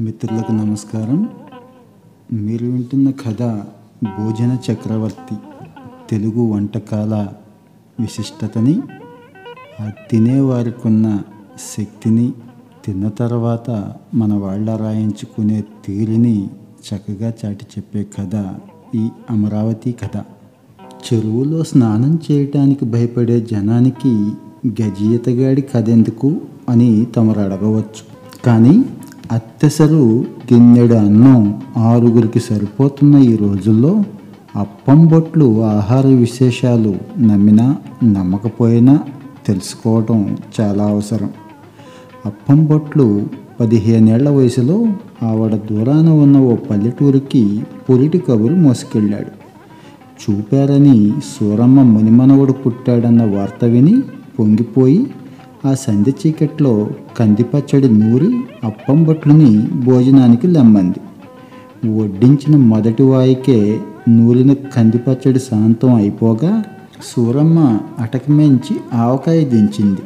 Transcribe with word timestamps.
మిత్రులకు 0.00 0.52
నమస్కారం. 0.52 1.28
మీరు 2.32 2.66
వింటున్న 2.66 3.10
కథ 3.10 3.42
భోజన 4.04 4.58
చక్రవర్తి 4.72 5.34
తెలుగు 6.10 6.52
వంటకాల 6.52 7.28
విశిష్టతని 8.00 8.80
ఆ 9.80 9.90
తినేవారికి 10.10 10.88
ఉన్న 10.88 11.22
శక్తిని 11.78 12.32
తిన్న 12.84 13.08
తర్వాత 13.08 13.92
మన 14.14 14.34
వాళ్ళ 14.34 14.76
రాయించుకునే 14.76 15.64
తీరుని 15.86 16.50
చక్కగా 16.88 17.32
చాటి 17.44 17.66
చెప్పే 17.78 18.06
కథ 18.18 18.54
ఈ 18.94 19.08
అమరావతి 19.30 19.92
కథ. 19.92 20.24
చెరువులో 21.12 21.64
స్నానం 21.64 22.20
చేయటానికి 22.30 22.84
భయపడే 22.84 23.40
జనానికి 23.40 24.32
గజీయతగాడి 24.82 25.62
కథ 25.62 25.88
ఎందుకు 25.88 26.40
అని 26.68 27.04
తమరు 27.04 27.40
అడగవచ్చు. 27.40 28.12
కానీ 28.46 28.84
అత్తెసరు 29.32 30.24
గిన్నెడు 30.52 30.94
అన్నం 30.94 31.60
ఆరుగురికి 31.76 32.40
సరిపోతున్న 32.40 33.16
ఈ 33.16 33.36
రోజుల్లో 33.36 34.04
అప్పం 34.56 35.06
బొట్లు 35.06 35.64
ఆహార 35.64 36.06
విశేషాలు 36.06 36.94
నమ్మినా 37.18 37.76
నమ్మకపోయినా 38.04 38.98
తెలుసుకోవటం 39.46 40.36
చాలా 40.60 40.84
అవసరం. 40.84 41.30
అప్పం 42.26 42.64
బొట్లు 42.64 43.26
పదిహేనేళ్ళ 43.60 44.28
వయసులో 44.28 44.86
ఆవిడ 45.22 45.54
దూరాన 45.54 46.08
ఉన్న 46.08 46.38
ఓ 46.38 46.56
పల్లెటూరికి 46.56 47.62
పొలిటి 47.90 48.18
కబురు 48.18 48.54
మోసుకెళ్ళాడు. 48.54 49.32
చూపారని 50.22 51.10
సూరమ్మ 51.10 51.82
మునిమనవుడు 51.82 52.52
పుట్టాడన్న 52.52 53.36
వార్త 53.36 53.64
విని 53.64 54.00
పొంగిపోయి 54.38 55.06
ఆ 55.66 55.74
సంధి 55.74 56.10
చీకట్లో 56.10 56.90
కందిపచ్చడి 57.18 57.88
నూరి 57.88 58.40
అప్పం 58.64 59.04
బొట్లని 59.04 59.68
భోజనానికి 59.84 60.46
లెమ్మంది. 60.46 61.00
వడ్డించిన 61.90 62.56
మొదటి 62.56 63.02
వాయికే 63.02 63.80
నూలిన 64.08 64.52
కందిపచ్చడి 64.52 65.38
శాంతం 65.38 65.94
అయిపోగా 65.94 66.64
సూరమ్మ 67.04 67.78
అటకమించి 67.98 68.76
ఆవకాయ 68.92 69.44
దించింది. 69.44 70.00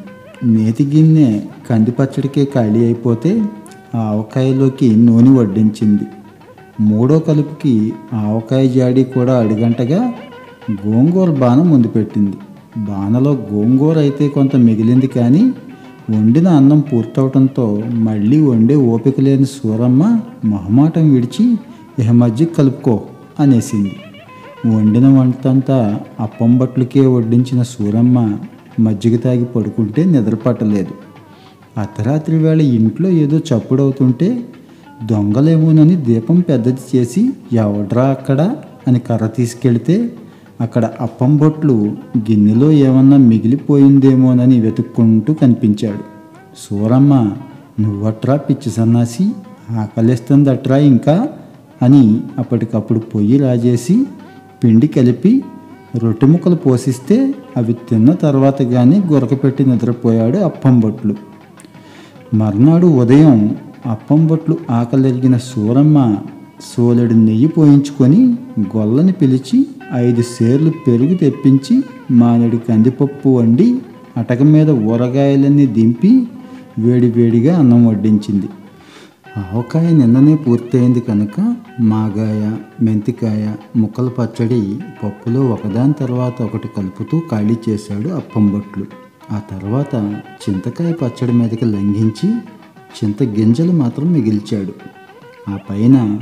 నేతి 0.45 0.85
గిన్నె 0.85 1.43
కందిపచ్చడికే 1.71 2.45
ఖాళీ 2.45 2.85
అయిపోతే 2.85 3.45
ఆ 3.95 3.99
ఆవకాయలోకి 3.99 4.97
నూనె 4.97 5.31
వడ్డించింది. 5.31 6.03
మూడో 6.81 7.19
కలుపుకి 7.19 7.93
ఆవకాయ 8.13 8.69
జాడి 8.69 9.05
కూడా 9.05 9.39
అడిగంటగా 9.39 10.13
గోంగూర 10.87 11.31
బాణ 11.31 11.63
ముందు 11.63 11.89
పెట్టింది. 11.89 12.37
బాణలో 12.77 13.39
గోంగూర 13.53 13.99
అయితే 13.99 14.29
కొంత 14.29 14.57
మిగిలింది 14.57 15.07
కానీ 15.07 15.53
వండిన 16.11 16.49
అన్నం 16.49 16.81
పూర్తవటంతో 16.81 17.83
మళ్ళీ 17.93 18.41
వండే 18.41 18.75
ఓపిక 18.75 19.21
లేని 19.21 19.45
సూరమ్మ 19.45 20.21
మొహమాటం 20.45 21.13
విడిచి 21.13 21.57
ఇహ 21.99 22.13
మజ్జిగ 22.13 22.47
కలుపుకో 22.59 23.01
అనేసింది. 23.41 23.97
వండిన 24.67 25.09
వంటంతా 25.09 26.01
అప్పం 26.21 26.59
బట్లకే 26.59 27.07
వడ్డించిన 27.07 27.63
సూరమ్మ 27.63 28.39
మజ్జిగ 28.81 29.17
తాగి 29.17 29.45
పడుకుంటే 29.45 30.05
నిద్రపట్టలేదు. 30.05 30.91
అర్ధరాత్రి 31.81 32.39
వేళ 32.39 32.61
ఇంట్లో 32.61 33.09
ఏదో 33.09 33.39
చప్పుడవుతుంటే 33.39 34.43
దొంగలేమోనని 35.11 35.97
దీపం 35.97 36.41
పెద్దది 36.41 36.97
చేసి 36.97 37.31
ఎవడ్రా 37.53 38.03
అక్కడ? 38.03 38.57
అని 38.89 38.99
కర్ర 38.99 39.27
తీసుకెళ్తే 39.27 40.13
అక్కడ 40.61 40.91
అప్పం 41.01 41.37
బొట్లు 41.37 41.97
గిన్నెలో 42.19 42.73
ఏమన్నా 42.73 43.17
మిగిలిపోయిందేమోనని 43.17 44.61
వెతుక్కుంటూ 44.61 45.35
కనిపించాడు. 45.35 45.99
సూరమ్మ 46.59 47.33
నువ్వట్రా 47.81 48.37
పిచ్చి 48.37 48.73
సన్నాసి? 48.73 49.31
ఆకలిస్తుందట్రా 49.71 50.77
ఇంకా? 50.77 51.29
అని 51.83 52.21
అప్పటికప్పుడు 52.39 52.99
పొయ్యి 52.99 53.39
రాజేసి 53.39 54.05
పిండి 54.65 54.87
కలిపి 54.87 55.45
రొట్టె 55.97 56.27
ముక్కలు 56.27 56.55
పోసిస్తే 56.55 57.35
అవి 57.57 57.73
తిన్న 57.73 58.13
తర్వాత 58.13 58.63
కానీ 58.63 59.03
గురకపెట్టి 59.07 59.67
నిద్రపోయాడు 59.67 60.39
అప్పం 60.39 60.81
బొట్లు. 60.81 61.17
మర్నాడు 62.35 62.87
ఉదయం 62.87 63.57
అప్పం 63.87 64.27
బొట్లు 64.27 64.57
ఆకలిగిన 64.71 65.37
సూరమ్మ 65.37 66.17
సోలెడు 66.77 67.15
నెయ్యి 67.15 67.49
పోయించుకొని 67.49 68.37
గొల్లని 68.77 69.13
పిలిచి 69.13 69.67
ఐదు 69.95 70.23
సేర్లు 70.23 70.73
పెరుగు 70.87 71.15
తెప్పించి 71.15 71.83
మానేడు 72.11 72.57
కందిపప్పు 72.57 73.29
వండి 73.29 73.77
అటక 74.17 74.43
మీద 74.43 74.71
ఊరగాయలన్నీ 74.71 75.67
దింపి 75.67 76.27
వేడివేడిగా 76.79 77.59
అన్నం 77.59 77.87
వడ్డించింది. 77.87 78.49
ఆవకాయ 79.39 79.91
నిన్ననే 79.91 80.35
పూర్తయింది 80.35 81.01
కనుక 81.01 81.57
మాగాయ 81.81 82.57
మెంతికాయ 82.83 83.55
ముక్కల 83.77 84.09
పచ్చడి 84.09 84.79
పప్పులో 85.03 85.41
ఒకదాని 85.41 85.93
తర్వాత 85.93 86.43
ఒకటి 86.43 86.69
కలుపుతూ 86.77 87.23
ఖాళీ 87.31 87.57
చేశాడు 87.69 88.09
అప్పం 88.09 88.53
బొట్లు 88.53 88.87
ఆ 89.33 89.41
తర్వాత 89.51 89.95
చింతకాయ 90.15 90.93
పచ్చడి 90.93 91.33
మీదకి 91.33 91.65
లంఘించి 91.65 92.31
చింత 92.97 93.23
గింజలు 93.23 93.73
మాత్రం 93.73 94.13
మిగిల్చాడు. 94.13 94.73
ఆ 95.51 95.59
పైన 95.71 96.19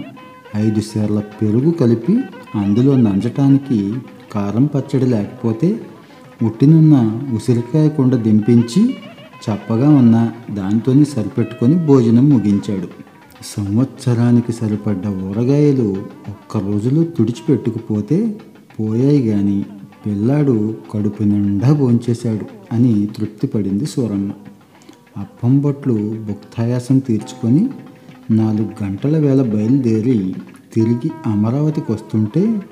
ఐదు 0.56 0.80
సేర్ల 0.80 1.20
పెరుగు 1.20 1.70
కలిపి 1.70 2.18
అందులో 2.54 2.96
నంచటానికి 2.96 3.94
కారం 4.32 4.64
పచ్చడి 4.64 5.06
లేకపోతే 5.06 5.80
ఉట్టినున్న 6.42 7.20
ఉసిరికాయ 7.34 7.88
కుండ 7.88 8.14
దింపించి 8.14 8.82
చప్పగా 9.44 9.90
ఉన్న 9.90 10.32
దానితోనే 10.50 11.04
సరిపెట్టుకొని 11.04 11.86
భోజనం 11.86 12.28
ముగించాడు. 12.28 12.88
సంవత్సరానికి 13.44 14.52
సరిపడ్డ 14.52 15.06
ఊరగాయలు 15.06 15.96
ఒక్క 16.28 16.56
రోజులో 16.56 17.04
తుడిచిపెట్టుకుపోతే 17.04 18.40
పోయాయి 18.80 19.28
గాని 19.28 19.64
పిల్లాడు 20.06 20.74
కడుపు 20.90 21.22
నిండా 21.22 21.72
భోంచేశాడు 21.72 22.46
అని 22.72 23.06
తృప్తిపడింది 23.06 23.86
సూరమ్మ. 23.86 24.30
అప్పం 25.16 25.60
బొట్లు 25.60 25.94
భుక్తాయాసం 26.28 26.98
తీర్చుకొని 26.98 27.68
నాలుగు 28.30 28.84
గంటల 28.84 29.18
వేళ 29.18 29.42
బయలుదేరి 29.42 30.34
తిరిగి 30.74 31.10
అమరావతికి 31.26 31.92
వస్తుంటే 31.92 32.62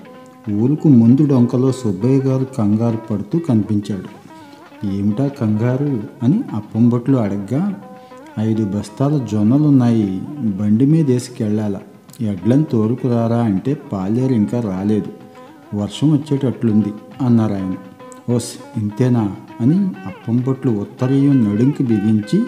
ఊరుకు 0.52 0.88
ముందు 0.88 1.26
డొంకలో 1.26 1.72
సుబ్బయ్య 1.72 2.18
గారు 2.18 2.46
కంగారు 2.58 2.96
పడుతూ 2.96 3.38
కనిపించాడు. 3.38 4.22
ఏమిటా 4.86 5.28
కంగారు? 5.28 6.02
అని 6.22 6.40
అప్పంబొట్లు 6.54 7.16
అడగ్గా 7.16 7.74
ఐదు 8.38 8.64
బస్తాల 8.64 9.26
జొన్నలున్నాయి 9.32 10.22
బండి 10.40 10.86
మీద 10.86 11.10
వేసుకెళ్ళాల. 11.10 11.78
ఎడ్లను 12.20 12.62
తోలుకురారా 12.62 13.36
అంటే 13.36 13.74
పాలేరు 13.74 14.32
ఇంకా 14.32 14.60
రాలేదు. 14.60 15.12
వర్షం 15.76 16.12
వచ్చేటట్లుంది 16.12 16.92
అన్నారు 17.22 17.52
ఆయన. 17.52 17.74
ఓస్ 18.32 18.78
ఇంతేనా? 18.78 19.36
అని 19.60 19.78
అప్పంబొట్లు 20.06 20.70
ఉత్తరీయం 20.70 21.44
నడుంకి 21.44 21.82
బిగించి 21.82 22.42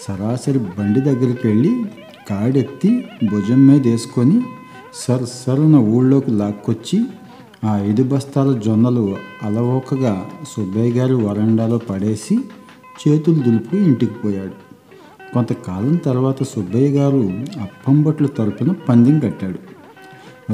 సరాసరి 0.00 0.58
బండి 0.58 1.00
దగ్గరికి 1.00 1.48
వెళ్ళి 1.48 1.84
కాడెత్తి 2.30 3.04
భుజం 3.30 3.66
మీద 3.66 3.88
వేసుకొని 3.88 4.42
సర్ 4.98 5.22
సరున 5.46 5.76
ఊళ్ళోకి 5.76 6.30
లాక్కొచ్చి 6.30 7.04
ఆ 7.64 7.78
ఐదు 7.78 8.02
బస్తాల 8.02 8.58
జొన్నలు 8.58 9.16
అలవోకగా 9.42 10.26
సుబ్బయ్య 10.48 10.92
గారి 10.92 11.14
వరండాలో 11.14 11.78
పడేసి 11.78 12.38
చేతులు 13.08 13.42
దులుపు 13.42 13.76
ఇంటికి 13.76 14.12
పోయాడు. 14.12 14.66
కొంతకాలం 15.32 15.96
తర్వాత 15.96 16.42
సుబ్బయ్య 16.42 16.88
గారు 16.88 17.32
అప్పంబట్ల 17.60 18.26
తరపున 18.26 18.72
పందెం 18.72 19.18
కట్టాడు. 19.18 19.58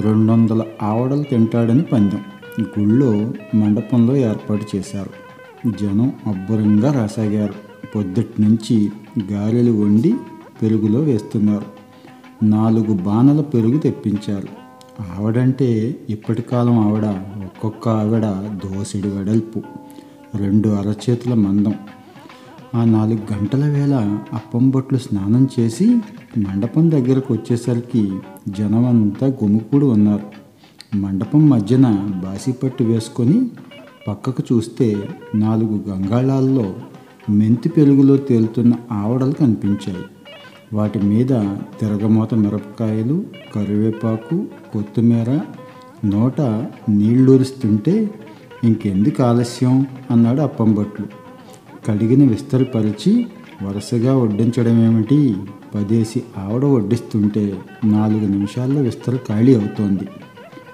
రెండు 0.00 0.32
వందల 0.32 0.62
ఆవడలు 0.82 1.22
తింటాడని 1.22 1.82
పందెం 1.82 2.20
గుళ్ళో 2.60 3.32
మండపంలో 3.54 4.16
ఏర్పాటు 4.16 4.76
చేశారు. 4.76 5.10
జనం 5.80 6.12
అబ్బురంగా 6.26 6.92
రాసాగారు. 6.92 7.54
పొద్దుటి 7.96 8.42
నుంచి 8.42 8.92
గారెలు 9.32 9.72
వండి 9.72 10.14
పెరుగులో 10.62 11.00
వేస్తున్నారు. 11.00 11.81
నాలుగు 12.42 12.94
బాణల 12.94 13.40
పెరుగు 13.40 13.78
తెప్పించారు. 13.78 14.48
ఆవిడంటే 15.18 15.96
ఇప్పటి 16.08 16.42
కాలం 16.42 16.78
ఆవిడ 16.78 17.04
ఒక్కొక్క 17.44 17.88
ఆవిడ 17.88 18.26
దోసిడి 18.64 19.08
వెడల్పు 19.08 19.62
రెండు 20.34 20.68
అరచేతుల 20.68 21.34
మందం. 21.34 21.74
ఆ 22.74 22.84
నాలుగు 22.84 23.32
గంటల 23.32 23.64
వేళ 23.64 24.18
అప్పం 24.32 24.70
బొట్లు 24.70 24.98
స్నానం 24.98 25.48
చేసి 25.60 25.96
మండపం 26.38 26.90
దగ్గరకు 26.90 27.34
వచ్చేసరికి 27.34 28.18
జనం 28.48 28.86
అంతా 28.86 29.26
గుమికూడి 29.26 29.84
ఉన్నారు. 29.84 30.42
మండపం 30.96 31.48
మధ్యన 31.48 32.10
బాసిపట్టు 32.24 32.84
వేసుకొని 32.84 33.50
పక్కకు 34.08 34.42
చూస్తే 34.52 35.08
నాలుగు 35.34 35.84
గంగాళాల్లో 35.88 36.74
మెంతి 37.30 37.68
పెరుగులో 37.68 38.16
తేలుతున్న 38.16 38.74
ఆవడలు 38.92 39.32
కనిపించాయి. 39.32 40.04
వాటి 40.72 40.98
మీద 40.98 41.28
తిరగమూత 41.80 42.34
మిరపకాయలు 42.34 43.24
కరివేపాకు 43.54 44.46
కొత్తిమీర 44.72 45.40
నోట 46.04 46.40
నీళ్ళూరుస్తుంటే 46.88 48.10
ఇంకెందుకు 48.64 49.22
ఆలస్యం? 49.22 49.86
అన్నాడు 50.10 50.40
అప్పంబట్లు 50.40 51.06
కడిగిన 51.86 52.28
విస్తరిపరిచి 52.28 53.26
వరుసగా 53.62 54.16
వడ్డించడం 54.16 54.84
ఏమిటి 54.84 55.36
పదేసి 55.74 56.22
ఆవిడ 56.38 56.64
వడ్డిస్తుంటే 56.64 57.58
నాలుగు 57.84 58.26
నిమిషాల్లో 58.26 58.80
విస్తర 58.80 59.16
ఖాళీ 59.28 59.54
అవుతోంది. 59.54 60.04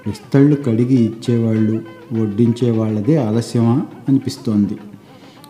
విస్తళ్ళు 0.06 0.56
కడిగి 0.56 0.94
ఇచ్చేవాళ్ళు 0.94 1.82
వడ్డించే 2.12 2.70
వాళ్ళదే 2.70 3.16
ఆలస్యమా? 3.16 3.82
అనిపిస్తోంది. 4.08 4.76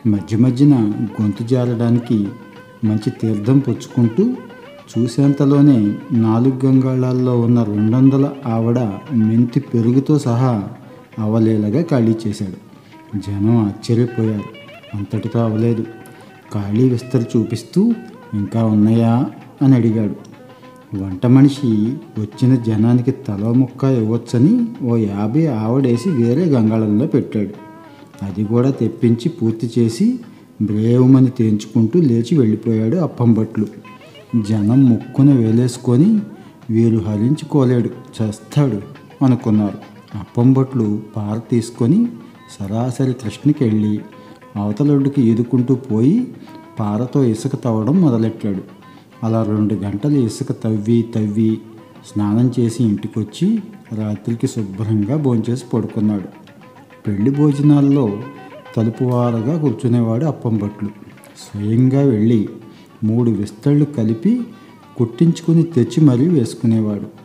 మధ్య 0.08 0.36
మధ్యన 0.36 0.92
గొంతు 1.22 1.42
జారడానికి 1.44 2.28
మంచి 2.84 3.10
తీర్థం 3.10 3.58
పుచ్చుకుంటూ 3.58 4.34
చూసేంతలోనే 4.98 5.94
నాలుగు 6.12 6.66
గంగాళాల్లో 6.66 7.40
ఉన్న 7.40 7.62
రెండొందల 7.62 8.30
ఆవడ 8.46 8.78
ఆవిడ 8.78 8.88
మెంతి 9.12 9.60
పెరుగుతో 9.60 10.18
సహా 10.18 10.64
అవలేలగా 11.18 11.82
ఖాళీ 11.82 12.16
చేశాడు. 12.26 12.68
జనం 13.18 13.56
ఆశ్చర్యపోయారు. 13.56 14.44
అంతటితో 14.96 15.40
అవలేదు. 15.40 15.82
ఖాళీ 16.54 16.88
విస్తరి 16.88 17.38
చూపిస్తూ 17.38 17.94
ఇంకా 18.34 18.64
ఉన్నాయా? 18.64 19.26
అని 19.62 19.74
అడిగాడు. 19.74 20.28
వంట 21.02 21.26
మనిషి 21.26 21.96
వచ్చిన 22.18 22.54
జనానికి 22.54 23.10
తల 23.10 23.52
ముక్క 23.56 23.84
ఇవ్వచ్చని 23.84 24.66
ఓ 24.82 24.96
యాభై 24.96 25.46
ఆవడేసి 25.46 26.10
వేరే 26.10 26.44
గంగాళంలో 26.44 27.06
పెట్టాడు. 27.06 27.68
అది 28.24 28.44
కూడా 28.44 28.70
తెప్పించి 28.70 29.28
పూర్తి 29.28 29.70
చేసి 29.78 30.20
బ్రేవమని 30.62 31.30
తేంచుకుంటూ 31.30 32.00
లేచి 32.00 32.38
వెళ్ళిపోయాడు 32.38 32.96
అప్పంబట్లు 32.96 33.66
జనం 34.48 34.84
ముక్కున 34.84 35.32
వేలేసుకొని 35.32 36.18
వీరు 36.70 36.98
హరించుకోలేడు 36.98 37.90
చేస్తాడు 38.22 38.82
అనుకున్నారు. 39.24 39.78
అప్పంబట్లు 40.18 41.02
పార 41.16 41.38
తీసుకొని 41.38 42.08
సరాసరి 42.60 43.12
కృష్ణకి 43.12 43.64
వెళ్ళి 43.64 44.00
అవతలొడ్డుకి 44.56 45.22
ఈదుకుంటూ 45.22 45.74
పోయి 45.74 46.26
పారతో 46.80 47.24
ఇసుక 47.24 47.56
తవ్వడం 47.56 48.00
మొదలెట్టాడు. 48.00 48.62
అలా 49.24 49.42
రెండు 49.42 49.74
గంటలు 49.74 50.18
ఇసుక 50.18 50.52
తవ్వి 50.52 51.02
తవ్వి 51.14 51.58
స్నానం 52.12 52.52
చేసి 52.60 52.84
ఇంటికొచ్చి 52.84 53.62
రాత్రికి 53.92 54.46
శుభ్రంగా 54.46 55.16
భోంచేసి 55.16 55.64
పడుకున్నాడు. 55.74 56.28
పెళ్ళి 57.06 57.30
భోజనాల్లో 57.30 58.18
తలుపువారగా 58.76 59.58
కూర్చునేవాడు 59.58 60.24
అప్పంబట్లు 60.24 60.88
స్వయంగా 61.38 62.00
వెళ్ళి 62.02 62.48
మూడు 63.04 63.30
విస్తళ్ళు 63.30 63.84
కలిపి 63.84 64.40
కుట్టించుకుని 64.96 65.62
తెచ్చి 65.62 66.04
మరీ 66.04 66.28
వేసుకునేవాడు. 66.28 67.18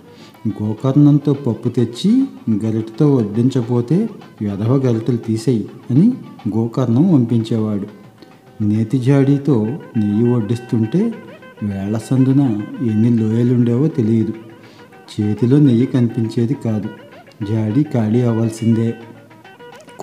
గోకర్ణంతో 0.64 1.34
పప్పు 1.34 1.70
తెచ్చి 1.70 2.24
గరిటతో 2.66 3.16
వడ్డించపోతే 3.16 4.10
వెధవ 4.42 4.76
గరిటలు 4.76 5.18
తీసేయి 5.18 5.70
అని 5.92 6.14
గోకర్ణం 6.58 7.14
పంపించేవాడు 7.14 7.88
నేతిజాడీతో 8.64 9.66
నెయ్యి 9.98 10.34
వడ్డిస్తుంటే 10.34 11.14
వేళ్ళ 11.64 11.98
సందున 11.98 12.42
ఎన్ని 12.82 13.10
లోయలుండేవో 13.10 13.88
తెలియదు. 13.88 14.34
చేతిలో 15.22 15.58
నెయ్యి 15.58 15.86
కనిపించేది 15.86 16.54
కాదు. 16.54 16.90
జాడీ 17.50 17.84
ఖాళీ 17.84 18.22
అవ్వాల్సిందే. 18.22 18.94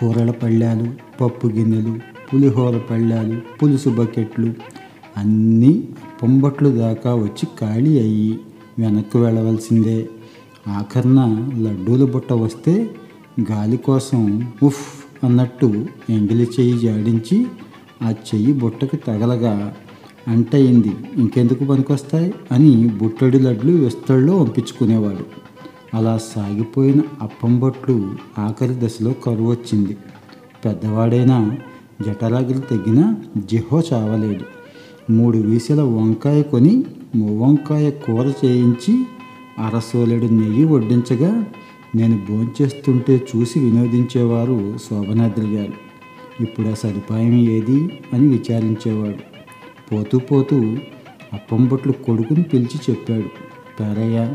కూరల 0.01 0.31
పళ్ళాలు 0.31 0.87
పప్పు 1.21 1.47
గిన్నెలు 1.47 1.99
పులిహోర 2.29 2.79
పళ్ళాలు 2.91 3.41
పులుసు 3.63 3.89
బకెట్లు 3.89 4.55
అన్నీ 5.17 5.89
పొంబట్లు 6.23 6.69
దాకా 6.69 7.15
వచ్చి 7.15 7.47
ఖాళీ 7.61 7.99
అయ్యి 7.99 8.39
వెనక్కు 8.79 9.19
వెళ్ళవలసిందే. 9.19 10.09
ఆఖరణ 10.69 11.21
లడ్డూల 11.59 12.05
బుట్ట 12.05 12.33
వస్తే 12.33 12.91
గాలి 13.53 13.77
కోసం 13.77 14.51
ఉఫ్ 14.63 14.85
అన్నట్టు 15.25 15.87
ఎంగిలి 16.11 16.49
చెయ్యి 16.61 16.79
జాడించి 16.79 17.47
ఆ 18.03 18.11
చెయ్యి 18.11 18.53
బుట్టకి 18.53 18.97
తగలగా 18.97 19.75
అంటయింది 20.29 20.93
ఇంకెందుకు 21.17 21.65
పనికొస్తాయి? 21.65 22.35
అని 22.53 22.89
బుట్టడి 22.89 23.41
లడ్లు 23.41 23.73
విస్తళ్ళలో 23.73 24.39
పంపించుకునేవాడు 24.39 25.25
అలా 25.95 26.19
సాగిపోయిన 26.19 27.01
అప్పంబొట్లు 27.23 28.11
ఆఖరి 28.39 28.87
దశలో 28.87 29.13
కరువు 29.13 29.51
వచ్చింది 29.51 29.97
పెద్దవాడైనా 30.65 31.57
జఠరాగిలు 32.07 32.61
తగ్గిన 32.61 33.15
జిహో 33.47 33.83
చావలేడు 33.93 34.45
మూడు 35.13 35.39
వీసెల 35.39 35.83
వంకాయ 35.83 36.43
కొని 36.43 36.85
వంకాయ 37.17 37.91
కూర 37.91 38.33
చేయించి 38.45 39.05
అరసోలెడు 39.59 40.27
నెయ్యి 40.27 40.65
వడ్డించగా 40.65 41.45
నేను 41.95 42.27
భోంచేస్తుంటే 42.29 43.23
చూసి 43.37 43.61
వినోదించేవారు 43.61 44.79
శోభనాద్రి 44.91 45.57
గారు 45.57 45.73
ఇప్పుడు 46.43 46.69
ఆ 46.69 46.75
సదుపాయం 46.75 47.35
ఏది? 47.35 48.01
అని 48.13 48.29
విచారించేవాడు. 48.29 49.19
పోతూ 49.93 50.19
పోతూ 50.19 50.77
అప్పంబొట్లు 51.33 51.93
కొడుకుని 51.93 52.43
పిలిచి 52.43 52.81
చెప్పాడు. 52.91 53.29
పేరయ్య 53.81 54.33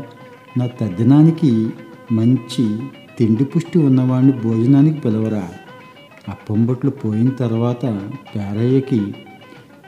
నా 0.56 0.66
తద్దినానికి 0.66 1.70
మంచి 2.12 2.78
తిండి 3.18 3.44
పుష్టి 3.44 3.78
ఉన్నవాడిని 3.78 4.32
భోజనానికి 4.32 5.00
పిలవరా. 5.00 5.48
అప్పంబొట్లు 6.28 6.90
పోయిన 6.90 7.28
తర్వాత 7.30 7.86
పేరయ్యకి 8.36 9.14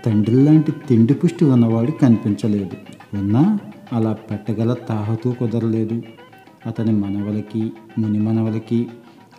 తండ్రిలాంటి 0.07 0.73
తిండి 0.73 1.15
పుష్టి 1.15 1.45
ఉన్నవాడు 1.45 1.91
కనిపించలేదు. 1.91 2.77
ఉన్నా 3.19 3.59
అలా 3.93 4.13
పెట్టగల 4.13 4.73
తాహతూ 4.73 5.33
కుదరలేదు. 5.33 6.03
అతని 6.67 6.93
మనవలకి 6.93 7.73
ముని 7.99 8.19
మనవలకి 8.19 8.87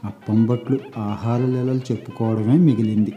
అప్పంబొట్లు 0.05 0.79
ఆహార 0.97 1.41
లీలలు 1.41 1.81
చెప్పుకోవడమే 1.91 2.57
మిగిలింది. 2.57 3.13